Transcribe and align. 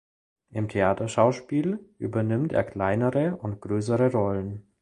Im 0.49 0.67
Theaterschauspiel 0.67 1.77
übernimmt 1.99 2.53
er 2.53 2.63
kleinere 2.63 3.35
und 3.35 3.61
größere 3.61 4.11
Rollen. 4.11 4.65